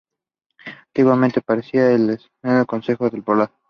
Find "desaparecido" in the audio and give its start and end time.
2.07-2.65